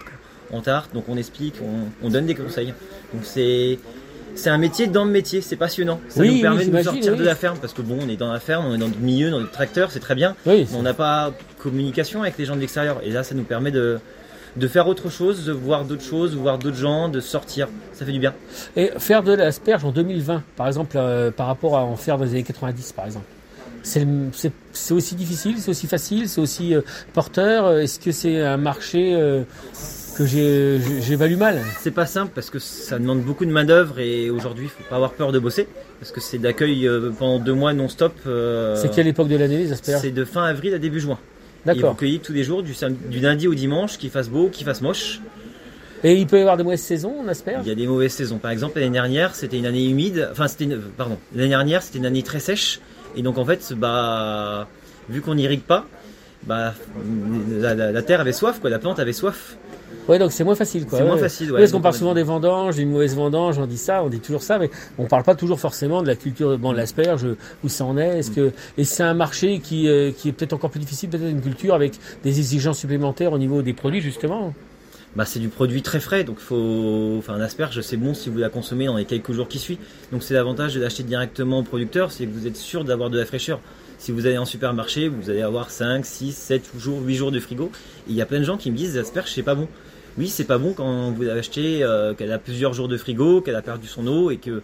en 0.57 0.61
tarte. 0.61 0.95
Donc 0.95 1.05
on 1.09 1.17
explique, 1.17 1.57
on, 1.61 2.07
on 2.07 2.11
donne 2.11 2.27
des 2.27 2.37
conseils. 2.37 2.73
Donc 3.13 3.25
c'est 3.25 3.81
c'est 4.37 4.51
un 4.51 4.59
métier 4.59 4.87
dans 4.87 5.05
le 5.05 5.11
métier, 5.11 5.41
c'est 5.41 5.57
passionnant. 5.57 5.99
Ça 6.09 6.21
Oui, 6.21 6.29
nous 6.29 6.35
oui, 6.35 6.41
permet 6.43 6.65
de 6.65 6.71
nous 6.71 6.83
sortir 6.83 7.13
oui. 7.15 7.19
de 7.19 7.25
la 7.25 7.35
ferme 7.35 7.59
parce 7.59 7.73
que 7.73 7.83
bon, 7.83 7.99
on 8.01 8.09
est 8.09 8.17
dans 8.17 8.33
la 8.33 8.39
ferme, 8.39 8.67
on 8.67 8.75
est 8.75 8.79
dans 8.79 8.87
le 8.87 8.95
milieu, 9.01 9.31
dans 9.31 9.41
le 9.41 9.49
tracteur, 9.49 9.91
c'est 9.91 9.99
très 9.99 10.15
bien. 10.15 10.37
Oui. 10.47 10.65
Mais 10.71 10.77
on 10.79 10.83
n'a 10.83 10.95
pas 10.95 11.33
communication 11.59 12.23
avec 12.23 12.39
les 12.39 12.45
gens 12.45 12.55
de 12.55 12.61
l'extérieur. 12.61 13.01
Et 13.03 13.11
là, 13.11 13.25
ça 13.25 13.35
nous 13.35 13.45
permet 13.45 13.73
de 13.73 13.99
de 14.55 14.69
faire 14.69 14.89
autre 14.89 15.11
chose, 15.11 15.45
de 15.45 15.53
voir 15.53 15.85
d'autres 15.85 16.03
choses, 16.05 16.33
de 16.33 16.39
voir 16.39 16.59
d'autres 16.59 16.79
gens, 16.79 17.11
de 17.11 17.21
sortir. 17.21 17.69
Ça 17.93 18.07
fait 18.07 18.13
du 18.13 18.19
bien. 18.19 18.33
Et 18.75 18.91
faire 18.97 19.23
de 19.23 19.33
l'asperge 19.33 19.85
en 19.85 19.91
2020, 19.91 20.43
par 20.57 20.67
exemple, 20.67 20.97
euh, 20.97 21.31
par 21.31 21.47
rapport 21.49 21.77
à 21.77 21.85
en 21.85 21.97
faire 21.97 22.17
dans 22.17 22.25
les 22.25 22.31
années 22.31 22.43
90, 22.43 22.93
par 22.93 23.05
exemple. 23.05 23.27
C'est 23.87 24.93
aussi 24.95 25.15
difficile, 25.15 25.57
c'est 25.59 25.71
aussi 25.71 25.87
facile, 25.87 26.29
c'est 26.29 26.41
aussi 26.41 26.75
euh, 26.75 26.81
porteur. 27.13 27.79
Est-ce 27.79 28.01
que 28.01 28.11
c'est 28.11 28.41
un 28.41 28.57
marché 28.57 29.15
euh, 29.15 29.43
que 30.19 30.27
j'évalue 30.27 31.37
mal? 31.37 31.61
C'est 31.81 31.93
pas 31.93 32.07
simple 32.07 32.33
parce 32.35 32.51
que 32.51 32.59
ça 32.59 32.99
demande 32.99 33.23
beaucoup 33.23 33.45
de 33.45 33.53
main 33.53 33.65
d'œuvre 33.65 34.01
et 34.01 34.29
aujourd'hui, 34.29 34.67
il 34.67 34.71
faut 34.71 34.89
pas 34.91 34.97
avoir 34.97 35.13
peur 35.13 35.31
de 35.31 35.39
bosser 35.39 35.69
parce 36.01 36.11
que 36.11 36.21
c'est 36.21 36.39
d'accueil 36.39 36.89
euh, 36.89 37.13
pendant 37.17 37.39
deux 37.39 37.55
mois 37.55 37.73
non-stop. 37.75 38.15
C'est 38.25 38.91
quelle 38.93 39.07
époque 39.07 39.29
de 39.29 39.37
l'année 39.37 39.59
les 39.59 39.75
C'est 39.77 40.11
de 40.11 40.25
fin 40.25 40.45
avril 40.45 40.75
à 40.75 40.79
début 40.79 41.01
juin. 41.01 41.19
Et 41.21 41.69
vous 41.71 41.75
D'accord. 41.75 41.97
cueillez 41.97 42.19
tous 42.19 42.33
les 42.33 42.45
jours, 42.45 42.63
du, 42.63 43.21
lundi 43.21 43.49
au 43.49 43.55
dimanche, 43.55 43.99
qu'il 43.99 44.11
fasse 44.11 44.29
beau, 44.29 44.49
qu'il 44.49 44.65
fasse 44.65 44.83
moche. 44.83 45.21
Et 46.05 46.15
il 46.15 46.27
peut 46.27 46.39
y 46.39 46.41
avoir 46.41 46.57
des 46.57 46.63
mauvaises 46.63 46.83
saisons 46.83 47.21
en 47.21 47.29
asperges 47.29 47.63
Il 47.65 47.69
y 47.69 47.73
a 47.73 47.75
des 47.75 47.87
mauvaises 47.87 48.13
saisons. 48.13 48.39
Par 48.39 48.51
exemple, 48.51 48.79
l'année 48.79 48.93
dernière, 48.93 49.35
c'était 49.35 49.59
une 49.59 49.67
année 49.67 49.89
humide. 49.89 50.29
Enfin, 50.31 50.47
c'était 50.47 50.65
une- 50.65 50.79
pardon. 50.97 51.19
L'année 51.35 51.49
dernière, 51.49 51.83
c'était 51.83 51.99
une 51.99 52.07
année 52.07 52.23
très 52.23 52.39
sèche. 52.41 52.81
Et 53.17 53.23
donc, 53.23 53.39
en 53.39 53.45
fait, 53.45 53.73
bah, 53.77 54.67
vu 55.09 55.21
qu'on 55.23 55.35
n'irrigue 55.35 55.63
pas, 55.63 55.87
bah, 56.45 56.75
la, 57.51 57.75
la- 57.75 57.93
la 57.93 58.03
terre 58.03 58.21
avait 58.21 58.33
soif, 58.33 58.61
quoi. 58.61 58.71
La 58.71 58.79
plante 58.79 58.99
avait 58.99 59.13
soif. 59.13 59.57
Ouais, 60.09 60.19
donc 60.21 60.31
c'est 60.31 60.45
moins 60.45 60.55
facile, 60.55 60.87
quoi. 60.87 60.99
C'est 60.99 61.05
moins 61.05 61.17
facile, 61.17 61.51
ouais. 61.51 61.59
parce 61.59 61.73
qu'on 61.73 61.81
parle 61.81 61.95
souvent 61.95 62.15
des 62.15 62.23
vendanges, 62.23 62.77
d'une 62.77 62.91
mauvaise 62.91 63.17
vendange, 63.17 63.59
on 63.59 63.67
dit 63.67 63.79
ça, 63.79 64.05
on 64.05 64.09
dit 64.09 64.21
toujours 64.21 64.43
ça, 64.43 64.59
mais 64.59 64.71
on 64.99 65.07
parle 65.07 65.25
pas 65.25 65.35
toujours 65.35 65.59
forcément 65.59 66.01
de 66.03 66.07
la 66.07 66.15
culture, 66.15 66.57
bon, 66.59 66.73
de 66.73 66.77
l'asperge, 66.77 67.27
où 67.65 67.69
ça 67.69 67.85
en 67.85 67.99
est. 67.99 68.19
Est-ce 68.19 68.31
que 68.31 68.53
et 68.79 68.85
c'est 68.85 69.03
un 69.03 69.15
marché 69.15 69.59
qui 69.59 69.89
euh, 69.89 70.13
qui 70.13 70.29
est 70.29 70.33
peut-être 70.33 70.53
encore 70.53 70.71
plus 70.71 70.79
difficile, 70.79 71.09
peut-être 71.11 71.29
une 71.29 71.41
culture 71.41 71.75
avec 71.75 71.95
des 72.23 72.39
exigences 72.39 72.79
supplémentaires 72.79 73.33
au 73.33 73.39
niveau 73.39 73.63
des 73.63 73.73
produits 73.73 74.01
justement? 74.01 74.55
Bah, 75.17 75.25
c'est 75.25 75.39
du 75.39 75.49
produit 75.49 75.81
très 75.81 75.99
frais, 75.99 76.25
donc 76.25 76.39
faut, 76.39 77.15
enfin, 77.19 77.33
un 77.33 77.41
asperge, 77.41 77.81
c'est 77.81 77.97
bon 77.97 78.13
si 78.13 78.29
vous 78.29 78.37
la 78.37 78.51
consommez 78.51 78.85
dans 78.85 78.99
les 78.99 79.07
quelques 79.07 79.33
jours 79.33 79.49
qui 79.49 79.59
suivent. 79.59 79.79
Donc, 80.13 80.23
c'est 80.23 80.35
l'avantage 80.35 80.75
de 80.75 80.81
l'acheter 80.81 81.05
directement 81.05 81.61
au 81.61 81.63
producteur, 81.63 82.13
c'est 82.13 82.27
que 82.27 82.33
vous 82.33 82.47
êtes 82.47 82.57
sûr 82.57 82.85
d'avoir 82.85 83.09
de 83.09 83.19
la 83.19 83.25
fraîcheur. 83.25 83.59
Si 83.97 84.13
vous 84.13 84.27
allez 84.27 84.37
en 84.37 84.45
supermarché, 84.45 85.09
vous 85.09 85.31
allez 85.31 85.41
avoir 85.41 85.71
5, 85.71 86.05
6, 86.05 86.37
7 86.37 86.71
jours, 86.79 87.01
8 87.01 87.15
jours 87.15 87.33
de 87.33 87.41
frigo. 87.41 87.73
Et 88.09 88.11
il 88.11 88.15
y 88.15 88.21
a 88.21 88.27
plein 88.27 88.41
de 88.41 88.45
gens 88.45 88.59
qui 88.59 88.71
me 88.71 88.77
disent, 88.77 88.95
l'asperge, 88.95 89.33
c'est 89.33 89.43
pas 89.43 89.55
bon. 89.55 89.69
Oui, 90.19 90.29
c'est 90.29 90.45
pas 90.45 90.59
bon 90.59 90.75
quand 90.75 91.13
vous 91.13 91.23
l'avez 91.23 91.41
acheté, 91.41 91.83
euh, 91.83 92.13
qu'elle 92.13 92.31
a 92.31 92.39
plusieurs 92.39 92.75
jours 92.75 92.89
de 92.89 92.99
frigo, 92.99 93.41
qu'elle 93.41 93.57
a 93.57 93.63
perdu 93.63 93.87
son 93.87 94.07
eau 94.07 94.31
et 94.31 94.37
que, 94.37 94.63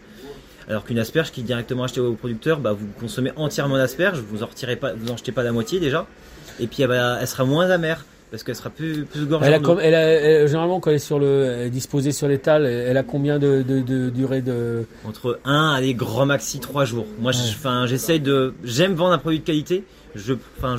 alors 0.68 0.84
qu'une 0.84 0.98
asperge 0.98 1.30
qui 1.30 1.40
est 1.40 1.44
directement 1.44 1.84
achetée 1.84 2.00
au 2.00 2.12
producteur, 2.12 2.60
bah, 2.60 2.72
vous 2.72 2.88
consommez 3.00 3.32
entièrement 3.36 3.76
l'asperge, 3.76 4.18
vous 4.18 4.42
en 4.42 4.48
pas, 4.78 4.92
jetez 5.16 5.32
pas 5.32 5.44
la 5.44 5.52
moitié 5.52 5.80
déjà. 5.80 6.06
Et 6.60 6.66
puis, 6.66 6.82
elle, 6.82 6.92
elle 6.92 7.26
sera 7.26 7.46
moins 7.46 7.70
amère 7.70 8.04
parce 8.32 8.42
qu'elle 8.42 8.56
sera 8.56 8.70
plus, 8.70 9.04
plus 9.04 9.26
gorgée 9.26 9.46
Elle 9.46 9.54
a 9.54 9.74
elle 9.82 9.94
elle- 9.94 10.48
généralement 10.48 10.80
quand 10.80 10.90
elle 10.90 10.96
est 10.96 10.98
sur 10.98 11.18
le, 11.20 11.44
elle 11.44 11.66
est 11.66 11.70
disposée 11.70 12.10
sur 12.10 12.26
l'étal, 12.26 12.66
elle 12.66 12.96
a 12.96 13.02
combien 13.04 13.38
de, 13.38 13.62
de, 13.62 13.80
de 13.80 14.08
durée 14.10 14.40
de 14.40 14.84
Entre 15.06 15.38
1 15.44 15.74
allez 15.76 15.92
grand 15.94 16.26
maxi 16.26 16.58
3 16.58 16.84
jours. 16.86 17.06
Moi, 17.20 17.30
Ouais. 17.32 17.86
j'essaye 17.86 18.18
de, 18.20 18.54
j'aime 18.64 18.94
vendre 18.94 19.12
un 19.12 19.18
produit 19.18 19.38
de 19.40 19.44
qualité. 19.44 19.84
Je, 20.14 20.34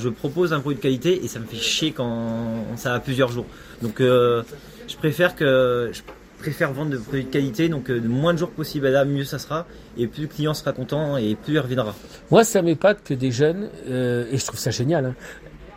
propose 0.09 0.51
un 0.51 0.59
produit 0.59 0.77
de 0.77 0.81
qualité 0.81 1.23
et 1.23 1.27
ça 1.27 1.39
me 1.39 1.45
fait 1.45 1.57
chier 1.57 1.91
quand 1.91 2.65
ça 2.75 2.93
a 2.95 2.99
plusieurs 2.99 3.31
jours. 3.31 3.45
Donc, 3.81 4.01
euh, 4.01 4.41
je 4.87 4.95
préfère 4.95 5.35
que, 5.35 5.89
je 5.93 6.01
préfère 6.39 6.73
vendre 6.73 6.91
des 6.91 6.97
produits 6.97 7.23
de 7.23 7.29
qualité. 7.29 7.69
Donc, 7.69 7.89
euh, 7.89 7.99
le 7.99 8.09
moins 8.09 8.33
de 8.33 8.39
jours 8.39 8.49
possible, 8.51 8.87
là, 8.89 9.05
mieux 9.05 9.23
ça 9.23 9.39
sera. 9.39 9.65
Et 9.97 10.07
plus 10.07 10.23
le 10.23 10.27
client 10.27 10.53
sera 10.53 10.71
content 10.73 11.17
et 11.17 11.35
plus 11.35 11.53
il 11.53 11.59
reviendra. 11.59 11.95
Moi, 12.31 12.43
ça 12.43 12.61
m'épate 12.63 13.03
que 13.03 13.13
des 13.13 13.31
jeunes, 13.31 13.69
euh, 13.89 14.25
et 14.31 14.37
je 14.37 14.45
trouve 14.45 14.59
ça 14.59 14.71
génial, 14.71 15.05
hein, 15.05 15.15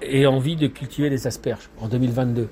aient 0.03 0.27
envie 0.27 0.57
de 0.57 0.67
cultiver 0.67 1.11
des 1.11 1.27
asperges 1.27 1.69
en 1.81 1.89
2022. 1.89 2.49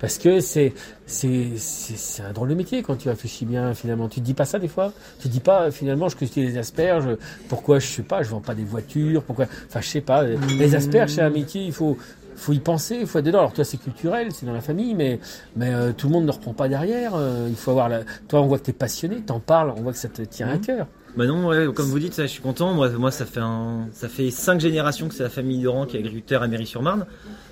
Parce 0.00 0.16
que 0.16 0.40
c'est 0.40 0.72
c'est 1.04 1.48
c'est 1.56 1.96
c'est 1.96 2.22
un 2.22 2.32
drôle 2.32 2.48
de 2.48 2.54
métier 2.54 2.82
quand 2.82 2.96
tu 2.96 3.10
réfléchis 3.10 3.44
bien 3.44 3.74
finalement. 3.74 4.08
Tu 4.08 4.20
te 4.20 4.24
dis 4.24 4.32
pas 4.32 4.46
ça 4.46 4.58
des 4.58 4.68
fois? 4.68 4.92
Tu 5.20 5.28
te 5.28 5.32
dis 5.32 5.40
pas 5.40 5.70
finalement 5.70 6.08
je 6.08 6.16
cultive 6.16 6.50
des 6.50 6.56
asperges. 6.56 7.04
Pourquoi 7.48 7.78
je 7.80 7.86
sais 7.86 8.02
pas 8.02 8.22
Je 8.22 8.30
vends 8.30 8.40
pas 8.40 8.54
des 8.54 8.64
voitures. 8.64 9.22
Pourquoi 9.22 9.44
Enfin 9.68 9.82
je 9.82 9.88
sais 9.88 10.00
pas. 10.00 10.24
Les 10.24 10.74
asperges 10.74 11.10
c'est 11.12 11.20
un 11.20 11.30
métier. 11.30 11.62
Il 11.64 11.72
faut 11.72 11.98
faut 12.34 12.54
y 12.54 12.60
penser. 12.60 12.96
Il 13.00 13.06
faut 13.06 13.18
être 13.18 13.26
dedans. 13.26 13.40
Alors 13.40 13.52
toi 13.52 13.64
c'est 13.64 13.76
culturel, 13.76 14.32
c'est 14.32 14.46
dans 14.46 14.54
la 14.54 14.62
famille, 14.62 14.94
mais 14.94 15.20
mais 15.54 15.68
euh, 15.68 15.92
tout 15.92 16.06
le 16.06 16.14
monde 16.14 16.24
ne 16.24 16.32
reprend 16.32 16.54
pas 16.54 16.68
derrière. 16.68 17.12
Euh, 17.14 17.46
il 17.50 17.56
faut 17.56 17.72
avoir 17.72 17.90
la. 17.90 18.00
Toi 18.26 18.40
on 18.40 18.46
voit 18.46 18.58
que 18.58 18.64
t'es 18.64 18.72
passionné, 18.72 19.20
t'en 19.20 19.38
parles, 19.38 19.74
on 19.76 19.82
voit 19.82 19.92
que 19.92 19.98
ça 19.98 20.08
te 20.08 20.22
tient 20.22 20.48
à 20.48 20.56
cœur. 20.56 20.86
Bah 21.16 21.26
non, 21.26 21.48
ouais, 21.48 21.66
comme 21.74 21.86
vous 21.86 21.98
dites, 21.98 22.20
je 22.22 22.26
suis 22.26 22.40
content. 22.40 22.72
Moi, 22.72 23.10
ça 23.10 23.26
fait 23.26 23.40
un, 23.40 23.88
ça 23.92 24.08
fait 24.08 24.30
cinq 24.30 24.60
générations 24.60 25.08
que 25.08 25.14
c'est 25.14 25.24
la 25.24 25.28
famille 25.28 25.60
Laurent 25.60 25.84
qui 25.84 25.96
est 25.96 26.00
agriculteur 26.00 26.42
à 26.42 26.48
Mairie-sur-Marne. 26.48 27.04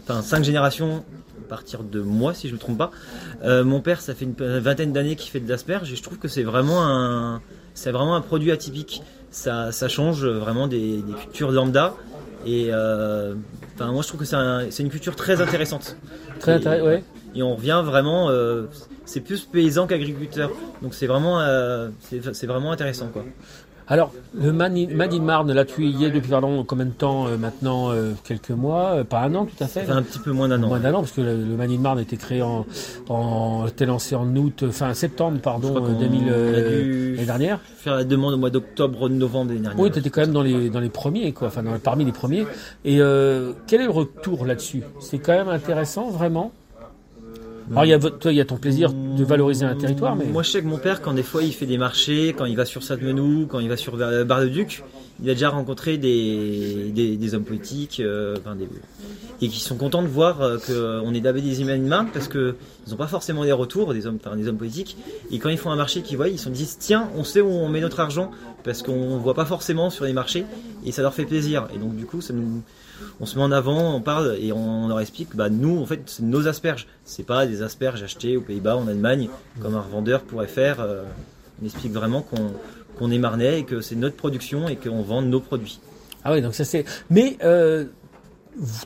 Enfin, 0.04 0.22
cinq 0.22 0.44
générations 0.44 1.04
à 1.44 1.48
partir 1.48 1.82
de 1.82 2.00
moi, 2.00 2.34
si 2.34 2.48
je 2.48 2.54
me 2.54 2.58
trompe 2.58 2.78
pas. 2.78 2.92
Euh, 3.42 3.64
mon 3.64 3.80
père, 3.80 4.00
ça 4.00 4.14
fait 4.14 4.26
une 4.26 4.58
vingtaine 4.58 4.92
d'années 4.92 5.16
qu'il 5.16 5.30
fait 5.30 5.40
de 5.40 5.48
l'asperge 5.48 5.92
et 5.92 5.96
je 5.96 6.02
trouve 6.02 6.18
que 6.18 6.28
c'est 6.28 6.44
vraiment 6.44 6.86
un, 6.86 7.42
c'est 7.74 7.90
vraiment 7.90 8.14
un 8.14 8.20
produit 8.20 8.52
atypique. 8.52 9.02
Ça, 9.30 9.70
change 9.88 10.24
vraiment 10.24 10.68
des, 10.68 11.02
des 11.02 11.12
cultures 11.12 11.50
lambda. 11.50 11.94
Et 12.46 12.68
euh, 12.70 13.34
enfin, 13.80 13.92
moi, 13.92 14.02
je 14.02 14.08
trouve 14.08 14.20
que 14.20 14.26
c'est 14.26 14.36
un- 14.36 14.66
c'est 14.70 14.82
une 14.82 14.90
culture 14.90 15.14
très 15.16 15.40
intéressante. 15.40 15.96
Très 16.40 16.52
Et- 16.52 16.54
intéressant. 16.56 16.84
Ouais. 16.86 17.04
et 17.34 17.42
on 17.42 17.54
revient 17.56 17.82
vraiment 17.84 18.30
euh, 18.30 18.64
c'est 19.04 19.20
plus 19.20 19.44
paysan 19.44 19.86
qu'agriculteur 19.86 20.50
donc 20.82 20.94
c'est 20.94 21.06
vraiment 21.06 21.40
euh, 21.40 21.88
c'est 22.32 22.46
vraiment 22.46 22.72
intéressant 22.72 23.08
quoi 23.08 23.24
Alors, 23.90 24.12
le 24.34 24.52
Mani- 24.52 24.86
Made 24.86 25.14
in 25.14 25.20
Marne, 25.22 25.50
là, 25.52 25.64
tu 25.64 25.86
y 25.86 26.04
es 26.04 26.10
depuis 26.10 26.28
pardon, 26.28 26.62
combien 26.62 26.84
de 26.84 26.90
temps 26.90 27.26
euh, 27.26 27.38
maintenant 27.38 27.90
euh, 27.90 28.12
Quelques 28.22 28.50
mois 28.50 28.96
euh, 28.96 29.04
Pas 29.04 29.20
un 29.22 29.34
an, 29.34 29.46
tout 29.46 29.64
à 29.64 29.66
fait 29.66 29.88
un 29.88 30.02
petit 30.02 30.18
peu 30.18 30.30
moins 30.32 30.48
d'un 30.48 30.62
an 30.62 30.68
Moins 30.68 30.80
d'un 30.80 30.92
an, 30.92 30.98
parce 31.00 31.12
que 31.12 31.22
le, 31.22 31.36
le 31.36 31.56
Made 31.56 31.70
in 31.70 31.78
Marne 31.78 31.98
a 31.98 32.02
été 32.02 32.18
créé 32.18 32.42
en, 32.42 32.66
en 33.08 33.66
était 33.66 33.86
lancé 33.86 34.14
en 34.14 34.26
août, 34.36 34.70
fin 34.70 34.92
septembre, 34.92 35.38
pardon, 35.42 35.68
Je 35.68 35.72
crois 35.78 35.88
euh, 35.88 35.92
qu'on 35.94 36.00
2000 36.00 36.28
a 36.28 36.32
euh, 36.32 36.82
dû 36.82 37.12
l'année 37.14 37.26
dernière. 37.26 37.60
faire 37.78 37.94
la 37.94 38.04
demande 38.04 38.34
au 38.34 38.36
mois 38.38 38.50
d'octobre 38.50 39.08
novembre 39.08 39.52
l'année 39.52 39.62
dernière 39.62 39.80
Oui, 39.80 39.90
tu 39.90 40.00
étais 40.00 40.10
quand 40.10 40.20
même 40.20 40.32
dans 40.32 40.42
les 40.42 40.68
dans 40.68 40.80
les 40.80 40.90
premiers, 40.90 41.32
quoi, 41.32 41.48
enfin 41.48 41.62
dans, 41.62 41.78
parmi 41.78 42.04
les 42.04 42.12
premiers. 42.12 42.46
Et 42.84 43.00
euh, 43.00 43.52
quel 43.66 43.80
est 43.80 43.84
le 43.86 43.90
retour 43.90 44.44
là-dessus? 44.44 44.82
C'est 45.00 45.18
quand 45.18 45.32
même 45.32 45.48
intéressant, 45.48 46.10
vraiment? 46.10 46.52
Alors, 47.70 47.84
il 47.84 47.88
y 47.88 47.92
a 47.92 47.98
toi, 47.98 48.32
il 48.32 48.36
y 48.36 48.40
a 48.40 48.44
ton 48.44 48.56
plaisir 48.56 48.92
de 48.92 49.24
valoriser 49.24 49.64
un 49.64 49.74
territoire, 49.74 50.16
mais 50.16 50.24
moi 50.26 50.42
je 50.42 50.50
sais 50.50 50.62
que 50.62 50.66
mon 50.66 50.78
père 50.78 51.02
quand 51.02 51.12
des 51.12 51.22
fois 51.22 51.42
il 51.42 51.52
fait 51.52 51.66
des 51.66 51.78
marchés 51.78 52.34
quand 52.36 52.44
il 52.46 52.56
va 52.56 52.64
sur 52.64 52.82
Sainte-Menou 52.82 53.46
quand 53.46 53.60
il 53.60 53.68
va 53.68 53.76
sur 53.76 53.96
Bar- 53.96 54.24
Bar-le-Duc 54.24 54.82
il 55.22 55.28
a 55.28 55.34
déjà 55.34 55.48
rencontré 55.50 55.98
des, 55.98 56.92
des, 56.94 57.34
hommes 57.34 57.42
politiques 57.44 57.98
euh, 58.00 58.36
enfin, 58.38 58.54
des- 58.54 58.68
et 59.42 59.48
qui 59.48 59.58
sont 59.60 59.76
contents 59.76 60.02
de 60.02 60.06
voir 60.08 60.40
euh, 60.42 60.58
qu'on 60.58 61.12
est 61.12 61.20
d'abord 61.20 61.42
des 61.42 61.60
humains 61.60 62.04
parce 62.12 62.28
que 62.28 62.54
ils 62.86 62.90
n'ont 62.90 62.96
pas 62.96 63.08
forcément 63.08 63.44
des 63.44 63.50
retours 63.52 63.92
des 63.92 64.06
hommes, 64.06 64.18
des 64.36 64.48
hommes 64.48 64.56
politiques. 64.56 64.96
Et 65.32 65.38
quand 65.40 65.48
ils 65.48 65.58
font 65.58 65.70
un 65.70 65.76
marché 65.76 66.02
qu'ils 66.02 66.16
voient 66.16 66.28
ils 66.28 66.38
se 66.38 66.48
disent 66.48 66.76
tiens 66.78 67.08
on 67.16 67.24
sait 67.24 67.40
où 67.40 67.48
on 67.50 67.68
met 67.68 67.80
notre 67.80 67.98
argent 68.00 68.30
parce 68.64 68.82
qu'on 68.82 69.18
voit 69.18 69.34
pas 69.34 69.44
forcément 69.44 69.90
sur 69.90 70.04
les 70.04 70.12
marchés 70.12 70.44
et 70.86 70.92
ça 70.92 71.02
leur 71.02 71.14
fait 71.14 71.24
plaisir. 71.26 71.66
Et 71.74 71.78
donc 71.78 71.96
du 71.96 72.06
coup 72.06 72.20
ça 72.20 72.32
nous 72.32 72.62
on 73.20 73.26
se 73.26 73.36
met 73.36 73.44
en 73.44 73.52
avant, 73.52 73.94
on 73.94 74.00
parle 74.00 74.36
et 74.40 74.52
on, 74.52 74.88
leur 74.88 75.00
explique, 75.00 75.34
bah 75.34 75.48
nous 75.50 75.78
en 75.78 75.86
fait 75.86 76.02
c'est 76.06 76.22
nos 76.22 76.46
asperges, 76.48 76.86
c'est 77.04 77.26
pas 77.26 77.46
des 77.46 77.62
asperges 77.62 78.02
achetées 78.02 78.36
aux 78.36 78.42
Pays-Bas, 78.42 78.76
en 78.76 78.88
Allemagne, 78.88 79.28
comme 79.60 79.74
un 79.74 79.80
revendeur 79.80 80.22
pourrait 80.22 80.46
faire. 80.46 80.80
Euh, 80.80 81.02
on 81.60 81.64
explique 81.64 81.92
vraiment 81.92 82.22
qu'on 82.22 82.52
qu'on 82.98 83.10
est 83.10 83.18
marnais 83.18 83.60
et 83.60 83.64
que 83.64 83.80
c'est 83.80 83.94
notre 83.94 84.16
production 84.16 84.68
et 84.68 84.76
qu'on 84.76 85.02
vend 85.02 85.22
nos 85.22 85.40
produits. 85.40 85.78
Ah 86.24 86.32
oui, 86.32 86.42
donc 86.42 86.54
ça 86.54 86.64
c'est. 86.64 86.84
Mais 87.10 87.36
euh, 87.44 87.84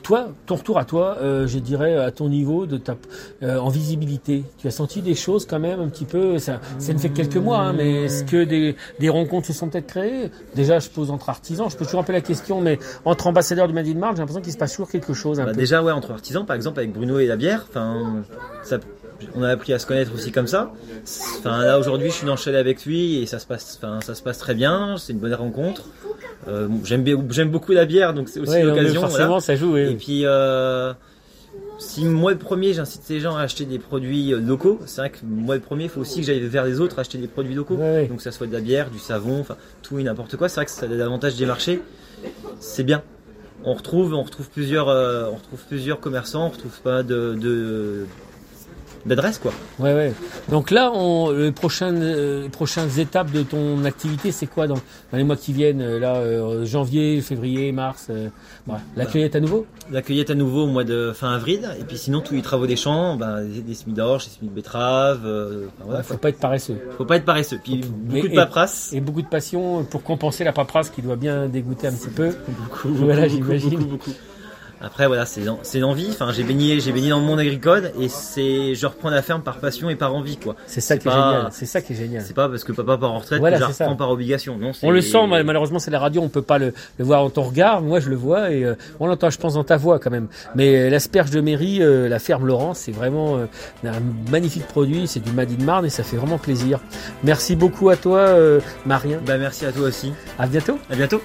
toi, 0.03 0.29
ton 0.45 0.55
retour 0.55 0.77
à 0.77 0.85
toi, 0.85 1.17
euh, 1.21 1.47
je 1.47 1.59
dirais 1.59 1.95
à 1.97 2.11
ton 2.11 2.29
niveau 2.29 2.65
de 2.65 2.77
ta 2.77 2.95
euh, 3.41 3.57
en 3.57 3.69
visibilité, 3.69 4.43
tu 4.57 4.67
as 4.67 4.71
senti 4.71 5.01
des 5.01 5.15
choses 5.15 5.45
quand 5.45 5.59
même 5.59 5.79
un 5.79 5.87
petit 5.89 6.05
peu. 6.05 6.37
Ça, 6.39 6.59
ça 6.79 6.93
ne 6.93 6.97
fait 6.99 7.09
que 7.09 7.15
quelques 7.15 7.37
mois, 7.37 7.59
hein, 7.59 7.73
mais 7.73 8.03
est-ce 8.05 8.23
que 8.23 8.43
des, 8.43 8.75
des 8.99 9.09
rencontres 9.09 9.47
se 9.47 9.53
sont 9.53 9.69
peut-être 9.69 9.87
créées? 9.87 10.29
Déjà, 10.55 10.79
je 10.79 10.89
pose 10.89 11.09
entre 11.11 11.29
artisans. 11.29 11.69
Je 11.69 11.75
peux 11.77 11.85
toujours 11.85 12.01
un 12.01 12.03
peu 12.03 12.13
la 12.13 12.21
question, 12.21 12.61
mais 12.61 12.79
entre 13.05 13.27
ambassadeurs 13.27 13.67
du 13.67 13.73
Made 13.73 13.87
in 13.87 13.95
Marne, 13.95 14.15
j'ai 14.15 14.21
l'impression 14.21 14.41
qu'il 14.41 14.53
se 14.53 14.57
passe 14.57 14.71
toujours 14.71 14.89
quelque 14.89 15.13
chose. 15.13 15.39
Un 15.39 15.45
Bah, 15.45 15.51
peu. 15.51 15.57
déjà 15.57 15.81
ouais 15.83 15.91
entre 15.91 16.11
artisans 16.11 16.45
par 16.45 16.55
exemple 16.55 16.79
avec 16.79 16.93
Bruno 16.93 17.19
et 17.19 17.25
la 17.25 17.35
bière, 17.35 17.65
enfin 17.69 18.23
ça 18.63 18.77
on 19.35 19.43
a 19.43 19.49
appris 19.49 19.71
à 19.73 19.79
se 19.79 19.85
connaître 19.85 20.13
aussi 20.13 20.31
comme 20.31 20.47
ça. 20.47 20.71
Enfin 21.39 21.63
là 21.63 21.79
aujourd'hui 21.79 22.09
je 22.09 22.13
suis 22.15 22.25
dans 22.25 22.33
le 22.33 22.37
chalet 22.37 22.59
avec 22.59 22.85
lui 22.85 23.21
et 23.21 23.25
ça 23.25 23.39
se 23.39 23.45
passe 23.45 23.79
enfin 23.81 23.99
ça 24.01 24.15
se 24.15 24.21
passe 24.21 24.37
très 24.37 24.53
bien, 24.53 24.95
c'est 24.97 25.13
une 25.13 25.19
bonne 25.19 25.33
rencontre. 25.33 25.83
Euh, 26.47 26.67
j'aime 26.83 27.05
j'aime 27.29 27.49
beaucoup 27.51 27.71
la 27.71 27.85
bière 27.85 28.13
donc 28.13 28.27
c'est 28.29 28.39
aussi 28.39 28.51
Ouais, 28.51 28.63
l'occasion 28.63 29.01
forcément, 29.01 29.27
voilà. 29.27 29.41
ça 29.41 29.55
joue. 29.55 29.73
oui. 29.75 29.81
Et 29.81 29.95
puis 29.95 30.25
euh, 30.25 30.93
si 31.79 32.05
moi 32.05 32.31
le 32.31 32.37
premier 32.37 32.73
j'incite 32.73 33.01
les 33.09 33.19
gens 33.19 33.35
à 33.35 33.41
acheter 33.41 33.65
des 33.65 33.79
produits 33.79 34.33
euh, 34.33 34.39
locaux, 34.39 34.79
c'est 34.85 35.01
vrai 35.01 35.09
que 35.09 35.17
moi 35.23 35.55
le 35.55 35.61
premier 35.61 35.85
il 35.85 35.89
faut 35.89 36.01
aussi 36.01 36.19
que 36.21 36.25
j'aille 36.25 36.41
vers 36.41 36.65
les 36.65 36.79
autres 36.81 36.99
acheter 36.99 37.17
des 37.17 37.27
produits 37.27 37.53
locaux. 37.55 37.75
Ouais, 37.75 37.81
ouais. 37.95 38.07
Donc 38.07 38.17
que 38.17 38.23
ça 38.23 38.31
soit 38.31 38.47
de 38.47 38.53
la 38.53 38.59
bière, 38.61 38.89
du 38.89 38.99
savon, 38.99 39.39
enfin 39.39 39.55
tout 39.81 39.99
et 39.99 40.03
n'importe 40.03 40.35
quoi, 40.37 40.49
c'est 40.49 40.55
vrai 40.55 40.65
que 40.65 40.71
ça 40.71 40.85
a 40.85 40.89
l'avantage 40.89 41.35
des 41.35 41.45
marchés. 41.45 41.81
C'est 42.59 42.83
bien. 42.83 43.01
On 43.65 43.73
retrouve, 43.73 44.13
on 44.13 44.23
retrouve 44.23 44.49
plusieurs, 44.49 44.89
euh, 44.89 45.27
on 45.31 45.35
retrouve 45.35 45.59
plusieurs 45.69 45.99
commerçants, 46.01 46.47
on 46.47 46.49
retrouve 46.49 46.81
pas 46.81 47.01
de, 47.03 47.33
de 47.39 48.05
d'adresses 49.05 49.39
quoi. 49.39 49.51
Ouais, 49.79 49.93
ouais. 49.93 50.13
Donc 50.49 50.71
là, 50.71 50.91
on, 50.93 51.29
le 51.31 51.51
prochain, 51.51 51.93
euh, 51.95 52.43
les 52.43 52.49
prochaines 52.49 52.99
étapes 52.99 53.31
de 53.31 53.43
ton 53.43 53.83
activité, 53.85 54.31
c'est 54.31 54.47
quoi 54.47 54.67
dans, 54.67 54.75
dans 55.11 55.17
les 55.17 55.23
mois 55.23 55.35
qui 55.35 55.53
viennent 55.53 55.81
euh, 55.81 55.99
Là, 55.99 56.15
euh, 56.15 56.65
janvier, 56.65 57.21
février, 57.21 57.71
mars. 57.71 58.07
Euh, 58.09 58.29
voilà. 58.65 58.81
La 58.95 59.05
cueillette 59.05 59.35
à 59.35 59.39
nouveau? 59.39 59.65
La 59.91 60.01
cueillette 60.01 60.29
à 60.29 60.35
nouveau 60.35 60.63
au 60.63 60.67
mois 60.67 60.83
de 60.83 61.11
fin 61.13 61.33
avril, 61.33 61.69
et 61.79 61.83
puis 61.83 61.97
sinon 61.97 62.21
tous 62.21 62.33
les 62.33 62.41
travaux 62.41 62.67
des 62.67 62.75
champs, 62.75 63.15
ben, 63.15 63.43
des, 63.43 63.73
semis 63.73 63.93
d'orge, 63.93 64.25
des 64.25 64.31
semis 64.31 64.49
de 64.49 64.55
betterave, 64.55 65.21
euh, 65.25 65.65
enfin, 65.67 65.85
voilà, 65.85 65.99
Il 65.99 66.05
faut 66.05 66.17
pas 66.17 66.29
être 66.29 66.39
paresseux. 66.39 66.77
faut 66.97 67.05
pas 67.05 67.17
être 67.17 67.25
paresseux. 67.25 67.59
Puis 67.63 67.81
beaucoup 67.83 68.27
de 68.27 68.35
paperasse. 68.35 68.93
Et 68.93 69.01
beaucoup 69.01 69.21
de 69.21 69.27
passion 69.27 69.83
pour 69.83 70.03
compenser 70.03 70.43
la 70.43 70.53
paperasse 70.53 70.89
qui 70.89 71.01
doit 71.01 71.15
bien 71.15 71.47
dégoûter 71.47 71.87
un 71.87 71.93
petit 71.93 72.09
peu. 72.09 72.33
Beaucoup, 72.47 72.89
Voilà, 72.93 73.27
beaucoup, 73.27 73.35
j'imagine. 73.35 73.97
Après 74.83 75.07
voilà, 75.07 75.25
c'est 75.25 75.41
l'en- 75.41 75.59
c'est 75.63 75.79
l'envie. 75.79 76.07
Enfin, 76.09 76.31
j'ai 76.33 76.43
baigné, 76.43 76.79
j'ai 76.79 76.91
baigné 76.91 77.09
dans 77.09 77.19
le 77.19 77.25
monde 77.25 77.39
agricole 77.39 77.91
et 77.99 78.09
c'est, 78.09 78.75
je 78.75 78.85
reprends 78.85 79.09
la 79.09 79.21
ferme 79.21 79.41
par 79.41 79.57
passion 79.57 79.89
et 79.89 79.95
par 79.95 80.13
envie 80.13 80.37
quoi. 80.37 80.55
C'est 80.67 80.81
ça 80.81 80.97
qui 80.97 81.07
est 81.07 81.11
génial. 81.11 81.47
C'est 81.51 81.65
ça 81.65 81.81
qui 81.81 81.93
est 81.93 81.95
génial. 81.95 82.21
C'est 82.21 82.33
pas 82.35 82.49
parce 82.49 82.63
que 82.63 82.71
papa 82.73 82.97
part 82.97 83.13
en 83.13 83.19
retraite 83.19 83.39
Voilà, 83.39 83.57
que 83.57 83.63
je 83.63 83.67
c'est 83.69 83.73
ça. 83.77 83.85
reprends 83.85 83.95
par 83.95 84.09
obligation. 84.11 84.57
Non, 84.57 84.71
On 84.83 84.91
le 84.91 85.01
sent, 85.01 85.25
mal- 85.27 85.43
malheureusement, 85.45 85.79
c'est 85.79 85.91
la 85.91 85.99
radio, 85.99 86.21
on 86.21 86.29
peut 86.29 86.41
pas 86.41 86.57
le, 86.57 86.73
le 86.97 87.05
voir 87.05 87.23
dans 87.23 87.29
ton 87.29 87.43
regard. 87.43 87.81
Moi, 87.81 87.99
je 88.01 88.09
le 88.09 88.15
vois 88.15 88.51
et 88.51 88.63
euh, 88.65 88.75
on 88.99 89.07
l'entend, 89.07 89.29
je 89.29 89.37
pense, 89.37 89.53
dans 89.53 89.63
ta 89.63 89.77
voix 89.77 89.99
quand 89.99 90.11
même. 90.11 90.27
Mais 90.55 90.75
euh, 90.75 90.89
l'asperge 90.89 91.29
de 91.31 91.39
mairie, 91.41 91.81
euh, 91.81 92.09
la 92.09 92.19
ferme 92.19 92.45
Laurent, 92.45 92.73
c'est 92.73 92.91
vraiment 92.91 93.37
euh, 93.37 93.45
un 93.85 94.01
magnifique 94.31 94.67
produit. 94.67 95.07
C'est 95.07 95.21
du 95.21 95.31
Made 95.31 95.49
in 95.59 95.63
Marne 95.63 95.85
et 95.85 95.89
ça 95.89 96.03
fait 96.03 96.17
vraiment 96.17 96.37
plaisir. 96.37 96.79
Merci 97.23 97.55
beaucoup 97.55 97.89
à 97.89 97.95
toi, 97.95 98.35
Marien. 98.85 99.19
Bah 99.25 99.37
merci 99.37 99.65
à 99.65 99.71
toi 99.71 99.87
aussi. 99.87 100.11
À 100.37 100.45
bientôt. 100.47 100.77
À 100.89 100.95
bientôt. 100.95 101.21